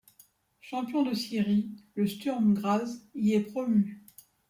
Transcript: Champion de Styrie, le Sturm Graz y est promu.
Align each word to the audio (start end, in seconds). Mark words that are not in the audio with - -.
Champion 0.61 1.03
de 1.03 1.13
Styrie, 1.13 1.69
le 1.93 2.07
Sturm 2.07 2.55
Graz 2.55 3.01
y 3.13 3.33
est 3.35 3.51
promu. 3.51 4.03